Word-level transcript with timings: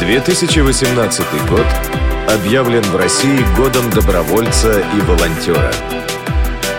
2018 0.00 1.46
год 1.50 1.66
объявлен 2.26 2.80
в 2.84 2.96
России 2.96 3.44
годом 3.54 3.90
добровольца 3.90 4.80
и 4.80 5.00
волонтера. 5.02 5.70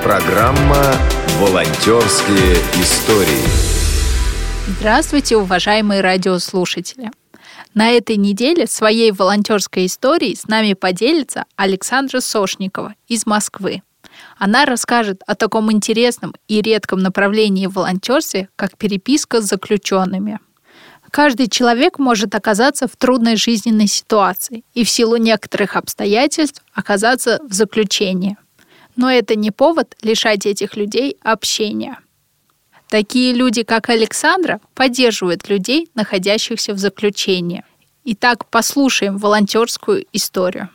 Программа 0.04 0.84
«Волонтерские 1.40 2.56
истории». 2.82 3.46
Здравствуйте, 4.80 5.38
уважаемые 5.38 6.02
радиослушатели! 6.02 7.12
На 7.76 7.92
этой 7.92 8.16
неделе 8.16 8.66
своей 8.66 9.12
волонтерской 9.12 9.86
историей 9.86 10.36
с 10.36 10.48
нами 10.48 10.74
поделится 10.74 11.46
Александра 11.56 12.22
Сошникова 12.22 12.96
из 13.08 13.28
Москвы. 13.28 13.84
Она 14.40 14.66
расскажет 14.66 15.22
о 15.28 15.36
таком 15.36 15.72
интересном 15.72 16.34
и 16.48 16.60
редком 16.64 17.00
направлении 17.00 17.68
в 17.68 17.74
волонтерстве, 17.74 18.50
как 18.56 18.78
переписка 18.78 19.42
с 19.42 19.46
заключенными– 19.46 20.40
Каждый 21.12 21.50
человек 21.50 22.00
может 22.00 22.34
оказаться 22.36 22.88
в 22.88 22.96
трудной 22.96 23.36
жизненной 23.36 23.88
ситуации 23.88 24.64
и 24.74 24.86
в 24.86 24.90
силу 24.90 25.18
некоторых 25.18 25.76
обстоятельств 25.76 26.64
оказаться 26.74 27.40
в 27.44 27.52
заключении. 27.52 28.38
Но 28.96 29.12
это 29.12 29.36
не 29.36 29.52
повод 29.52 29.96
лишать 30.02 30.46
этих 30.46 30.78
людей 30.78 31.18
общения. 31.22 31.98
Такие 32.90 33.34
люди, 33.34 33.64
как 33.64 33.90
Александра, 33.90 34.62
поддерживают 34.74 35.50
людей, 35.50 35.90
находящихся 35.96 36.74
в 36.74 36.78
заключении. 36.78 37.64
Итак, 38.06 38.46
послушаем 38.50 39.18
волонтерскую 39.18 40.06
историю. 40.14 40.70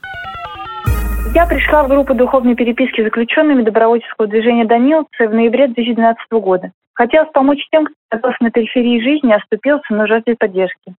Я 1.34 1.46
пришла 1.46 1.82
в 1.82 1.88
группу 1.88 2.14
духовной 2.14 2.54
переписки 2.54 3.00
с 3.00 3.04
заключенными 3.04 3.62
добровольческого 3.62 4.26
движения 4.26 4.66
«Даниловцы» 4.66 5.28
в 5.28 5.34
ноябре 5.34 5.66
2012 5.68 6.18
года. 6.32 6.72
Хотелось 6.96 7.30
помочь 7.32 7.64
тем, 7.70 7.84
кто 7.84 7.94
оказался 8.10 8.42
на 8.42 8.50
периферии 8.50 9.00
жизни, 9.00 9.32
оступился, 9.32 9.84
но 9.90 10.06
жаждет 10.06 10.38
поддержки. 10.38 10.94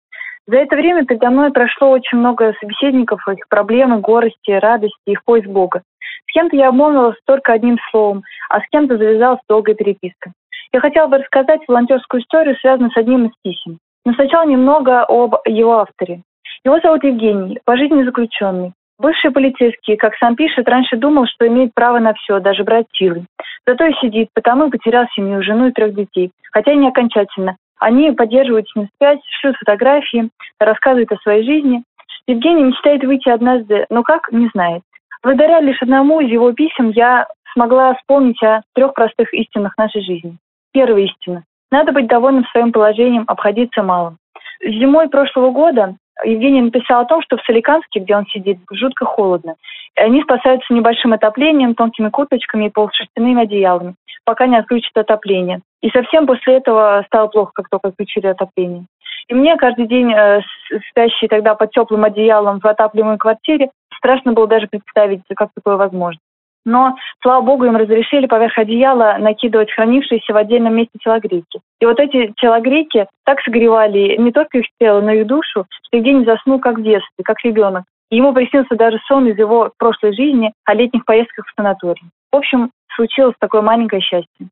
За 0.45 0.57
это 0.57 0.75
время 0.75 1.05
передо 1.05 1.29
мной 1.29 1.51
прошло 1.51 1.89
очень 1.89 2.19
много 2.19 2.53
собеседников, 2.59 3.27
их 3.27 3.47
проблемы, 3.49 3.99
горести, 3.99 4.52
радости, 4.52 4.95
их 5.07 5.23
поиск 5.25 5.47
Бога. 5.47 5.81
С 6.30 6.33
кем-то 6.33 6.55
я 6.55 6.69
обмолвилась 6.69 7.17
только 7.25 7.52
одним 7.52 7.77
словом, 7.89 8.23
а 8.49 8.61
с 8.61 8.63
кем-то 8.72 8.97
завязалась 8.97 9.41
долгая 9.49 9.75
переписка. 9.75 10.31
Я 10.72 10.80
хотела 10.81 11.07
бы 11.07 11.17
рассказать 11.17 11.61
волонтерскую 11.67 12.22
историю, 12.22 12.55
связанную 12.57 12.91
с 12.91 12.97
одним 12.97 13.25
из 13.25 13.31
писем. 13.41 13.79
Но 14.05 14.13
сначала 14.13 14.47
немного 14.47 15.03
об 15.03 15.35
его 15.45 15.79
авторе. 15.79 16.22
Его 16.63 16.79
зовут 16.79 17.03
Евгений, 17.03 17.59
по 17.66 17.75
жизни 17.75 18.03
заключенный. 18.03 18.73
Бывший 19.00 19.31
полицейский, 19.31 19.95
как 19.95 20.16
сам 20.16 20.36
пишет, 20.36 20.67
раньше 20.67 20.98
думал, 20.98 21.28
что 21.28 21.48
имеет 21.48 21.73
право 21.76 22.00
на 22.00 22.14
все, 22.16 22.40
даже 22.40 22.64
брать 22.64 22.88
силы. 22.94 23.26
Зато 23.66 23.86
и 23.86 23.94
сидит, 24.02 24.30
потому 24.34 24.72
потерял 24.72 25.06
семью, 25.16 25.44
жену 25.44 25.67
и 25.67 25.72
трех 25.72 25.94
детей. 25.94 26.31
Хотя 26.52 26.73
не 26.73 26.88
окончательно. 26.88 27.58
Они 27.80 28.12
поддерживают 28.12 28.68
с 28.68 28.75
ним 28.75 28.90
связь, 28.98 29.20
шлют 29.40 29.56
фотографии, 29.58 30.30
рассказывают 30.59 31.12
о 31.12 31.18
своей 31.18 31.44
жизни. 31.44 31.84
Евгений 32.25 32.64
мечтает 32.64 33.03
выйти 33.03 33.30
однажды, 33.30 33.86
но 33.90 34.02
как, 34.02 34.31
не 34.31 34.50
знает. 34.53 34.81
Благодаря 35.22 35.59
лишь 35.59 35.81
одному 35.81 36.20
из 36.20 36.31
его 36.31 36.52
писем 36.53 36.90
я 36.90 37.28
смогла 37.53 37.94
вспомнить 37.95 38.42
о 38.42 38.62
трех 38.73 38.94
простых 38.94 39.34
истинах 39.34 39.78
нашей 39.78 40.02
жизни. 40.02 40.38
Первая 40.73 41.03
истина. 41.03 41.44
Надо 41.72 41.92
быть 41.92 42.08
довольным 42.08 42.45
своим 42.45 42.72
положением, 42.72 43.25
обходиться 43.28 43.84
малым. 43.84 44.18
Зимой 44.62 45.09
прошлого 45.09 45.52
года 45.52 45.95
Евгений 46.23 46.61
написал 46.61 47.01
о 47.01 47.05
том, 47.05 47.21
что 47.21 47.37
в 47.37 47.43
Соликанске, 47.43 47.99
где 47.99 48.15
он 48.15 48.25
сидит, 48.27 48.57
жутко 48.71 49.05
холодно. 49.05 49.55
И 49.97 50.01
они 50.01 50.21
спасаются 50.21 50.73
небольшим 50.73 51.13
отоплением, 51.13 51.75
тонкими 51.75 52.09
курточками 52.09 52.65
и 52.65 52.69
полушерстяными 52.69 53.43
одеялами, 53.43 53.95
пока 54.25 54.47
не 54.47 54.57
отключат 54.57 54.95
отопление. 54.95 55.61
И 55.81 55.89
совсем 55.89 56.25
после 56.25 56.57
этого 56.57 57.03
стало 57.07 57.27
плохо, 57.27 57.51
как 57.53 57.69
только 57.69 57.89
отключили 57.89 58.27
отопление. 58.27 58.85
И 59.27 59.33
мне 59.33 59.57
каждый 59.57 59.88
день, 59.88 60.11
э, 60.13 60.41
спящий 60.89 61.27
тогда 61.27 61.55
под 61.55 61.71
теплым 61.71 62.03
одеялом 62.03 62.59
в 62.59 62.65
отапливаемой 62.65 63.17
квартире, 63.17 63.69
страшно 63.97 64.33
было 64.33 64.47
даже 64.47 64.67
представить, 64.67 65.21
как 65.35 65.49
такое 65.53 65.75
возможно 65.75 66.19
но, 66.67 66.95
слава 67.22 67.41
богу, 67.41 67.63
им 67.66 67.78
разрешили 67.78 68.28
поверх 68.28 68.57
одеяла 68.57 69.16
накидывать 69.19 69.72
хранившиеся 69.72 70.33
в 70.33 70.38
отдельном 70.38 70.75
месте 70.75 71.00
телогрейки. 71.01 71.61
И 71.79 71.85
вот 71.85 72.00
эти 72.00 72.33
телогрейки 72.38 73.07
так 73.25 73.39
согревали 73.41 74.17
не 74.17 74.31
только 74.31 74.59
их 74.59 74.66
тело, 74.79 75.00
но 75.00 75.11
и 75.11 75.23
душу, 75.23 75.66
что 75.69 75.97
Евгений 75.97 76.25
заснул 76.25 76.59
как 76.59 76.77
в 76.77 76.83
детстве, 76.83 77.23
как 77.23 77.44
ребенок. 77.44 77.85
И 78.11 78.17
ему 78.17 78.33
приснился 78.33 78.75
даже 78.75 79.00
сон 79.07 79.27
из 79.27 79.38
его 79.38 79.72
прошлой 79.77 80.13
жизни 80.13 80.51
о 80.66 80.73
летних 80.73 81.06
поездках 81.06 81.45
в 81.47 81.53
санаторий. 81.56 82.03
В 82.31 82.35
общем, 82.35 82.69
случилось 82.95 83.35
такое 83.39 83.61
маленькое 83.61 84.01
счастье. 84.01 84.47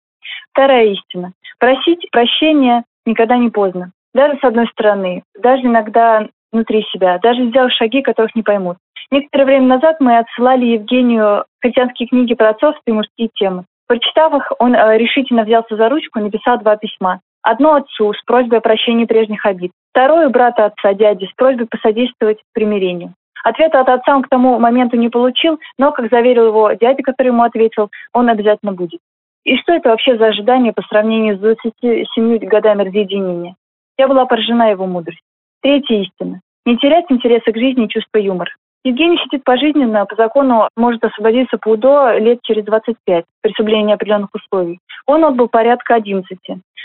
Вторая 0.51 0.85
истина. 0.85 1.33
Просить 1.59 2.09
прощения 2.11 2.83
никогда 3.05 3.37
не 3.37 3.49
поздно. 3.49 3.91
Даже 4.13 4.37
с 4.39 4.43
одной 4.43 4.67
стороны, 4.67 5.23
даже 5.37 5.63
иногда 5.63 6.27
внутри 6.53 6.85
себя, 6.93 7.19
даже 7.19 7.45
сделав 7.49 7.73
шаги, 7.73 8.01
которых 8.01 8.33
не 8.35 8.43
поймут. 8.43 8.77
Некоторое 9.11 9.45
время 9.45 9.67
назад 9.67 9.97
мы 9.99 10.17
отсылали 10.17 10.65
Евгению 10.65 11.45
христианские 11.65 12.07
книги 12.07 12.35
про 12.35 12.49
отцовство 12.49 12.83
и 12.85 12.91
мужские 12.91 13.29
темы. 13.33 13.65
Прочитав 13.87 14.33
их, 14.33 14.51
он 14.59 14.75
э, 14.75 14.97
решительно 14.97 15.43
взялся 15.43 15.75
за 15.75 15.89
ручку 15.89 16.19
и 16.19 16.23
написал 16.23 16.59
два 16.59 16.75
письма. 16.75 17.21
Одно 17.41 17.75
отцу 17.75 18.13
с 18.13 18.21
просьбой 18.23 18.59
о 18.59 18.61
прощении 18.61 19.05
прежних 19.05 19.45
обид. 19.45 19.71
Второе 19.91 20.29
брата 20.29 20.65
отца, 20.65 20.93
дяди, 20.93 21.25
с 21.25 21.35
просьбой 21.35 21.67
посодействовать 21.67 22.39
примирению. 22.53 23.13
Ответа 23.43 23.81
от 23.81 23.89
отца 23.89 24.15
он 24.15 24.23
к 24.23 24.29
тому 24.29 24.57
моменту 24.57 24.97
не 24.97 25.09
получил, 25.09 25.59
но, 25.77 25.91
как 25.91 26.09
заверил 26.09 26.47
его 26.47 26.71
дядя, 26.73 27.03
который 27.03 27.27
ему 27.27 27.43
ответил, 27.43 27.89
он 28.13 28.29
обязательно 28.29 28.71
будет. 28.71 28.99
И 29.43 29.57
что 29.57 29.73
это 29.73 29.89
вообще 29.89 30.17
за 30.17 30.27
ожидание 30.27 30.73
по 30.73 30.81
сравнению 30.83 31.37
с 31.37 31.39
27 31.39 32.37
годами 32.39 32.83
разъединения? 32.83 33.55
Я 33.97 34.07
была 34.07 34.25
поражена 34.25 34.71
его 34.71 34.87
мудростью. 34.87 35.23
Третья 35.61 35.95
истина. 35.97 36.41
Не 36.65 36.77
терять 36.77 37.05
интереса 37.09 37.51
к 37.51 37.57
жизни 37.57 37.85
и 37.85 37.89
чувство 37.89 38.17
юмора. 38.17 38.51
Евгений 38.85 39.17
сидит 39.17 39.43
пожизненно, 39.43 40.05
по 40.05 40.15
закону 40.15 40.69
может 40.77 41.03
освободиться 41.03 41.57
по 41.57 41.69
УДО 41.69 42.19
лет 42.19 42.39
через 42.43 42.63
25 42.65 43.25
при 43.41 43.51
соблюдении 43.53 43.95
определенных 43.95 44.29
условий. 44.31 44.77
Он 45.07 45.25
отбыл 45.25 45.47
порядка 45.47 45.95
11. 45.95 46.37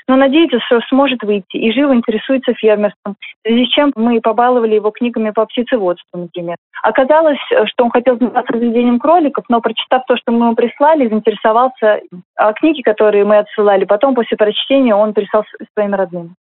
Но 0.09 0.17
надеется, 0.17 0.59
что 0.61 0.81
сможет 0.89 1.23
выйти 1.23 1.59
и 1.59 1.71
живо 1.73 1.95
интересуется 1.95 2.55
фермерством, 2.55 3.17
в 3.21 3.47
связи 3.47 3.67
с 3.67 3.69
чем 3.69 3.93
мы 3.97 4.19
побаловали 4.23 4.77
его 4.77 4.91
книгами 4.91 5.29
по 5.31 5.45
птицеводству, 5.45 6.19
например. 6.19 6.57
Оказалось, 6.83 7.39
что 7.67 7.85
он 7.85 7.91
хотел 7.91 8.17
заниматься 8.17 8.51
разведением 8.51 8.99
кроликов, 8.99 9.45
но 9.51 9.61
прочитав 9.61 10.03
то, 10.07 10.17
что 10.17 10.33
мы 10.33 10.47
ему 10.47 10.55
прислали, 10.55 11.07
заинтересовался. 11.07 12.01
А 12.35 12.53
книги, 12.55 12.81
которые 12.81 13.27
мы 13.27 13.39
отсылали, 13.39 13.85
потом 13.85 14.15
после 14.15 14.39
прочтения 14.39 14.95
он 14.95 15.13
прислал 15.13 15.45
своим 15.75 15.95
родным. 15.95 16.35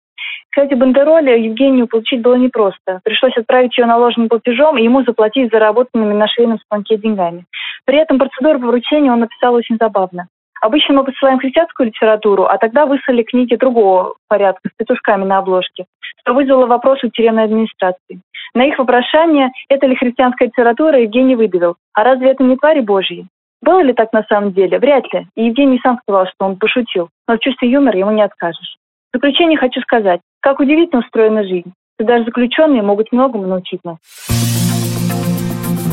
Кстати, 0.50 0.74
бандероли 0.74 1.30
Евгению 1.38 1.86
получить 1.86 2.22
было 2.22 2.34
непросто. 2.34 3.00
Пришлось 3.04 3.36
отправить 3.36 3.78
ее 3.78 3.86
наложенным 3.86 4.28
платежом 4.28 4.76
и 4.76 4.82
ему 4.82 5.02
заплатить 5.04 5.52
заработанными 5.52 6.12
на 6.12 6.26
шейном 6.26 6.58
станке 6.58 6.96
деньгами. 6.96 7.44
При 7.84 7.98
этом 7.98 8.18
процедуру 8.18 8.58
по 8.58 8.66
он 8.66 9.20
написал 9.20 9.54
очень 9.54 9.76
забавно. 9.80 10.26
Обычно 10.60 10.94
мы 10.94 11.04
посылаем 11.04 11.38
христианскую 11.38 11.86
литературу, 11.86 12.44
а 12.44 12.58
тогда 12.58 12.84
выслали 12.84 13.22
книги 13.22 13.54
другого 13.54 14.16
порядка 14.28 14.68
с 14.68 14.76
петушками 14.76 15.24
на 15.24 15.38
обложке, 15.38 15.86
что 16.20 16.34
вызвало 16.34 16.66
вопрос 16.66 17.02
у 17.02 17.08
тюремной 17.08 17.44
администрации. 17.44 18.20
На 18.52 18.64
их 18.64 18.78
вопрошание, 18.78 19.52
это 19.68 19.86
ли 19.86 19.94
христианская 19.94 20.46
литература, 20.46 21.00
Евгений 21.00 21.36
выдавил. 21.36 21.76
А 21.94 22.04
разве 22.04 22.30
это 22.30 22.42
не 22.42 22.56
твари 22.56 22.80
Божьи? 22.80 23.26
Было 23.62 23.80
ли 23.82 23.92
так 23.92 24.12
на 24.12 24.24
самом 24.24 24.52
деле? 24.52 24.78
Вряд 24.78 25.04
ли. 25.12 25.26
И 25.36 25.44
Евгений 25.44 25.80
сам 25.82 25.98
сказал, 26.02 26.26
что 26.26 26.46
он 26.46 26.56
пошутил. 26.56 27.08
Но 27.28 27.36
в 27.36 27.40
чувстве 27.40 27.70
юмора 27.70 27.96
ему 27.96 28.10
не 28.10 28.22
откажешь. 28.22 28.76
В 29.12 29.16
заключение 29.16 29.58
хочу 29.58 29.80
сказать, 29.80 30.20
как 30.40 30.60
удивительно 30.60 31.00
устроена 31.00 31.42
жизнь. 31.42 31.72
И 31.98 32.04
даже 32.04 32.24
заключенные 32.24 32.82
могут 32.82 33.10
многому 33.10 33.46
научить 33.46 33.80
нас. 33.82 33.98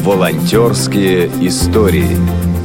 Волонтерские 0.06 1.26
истории. 1.46 2.57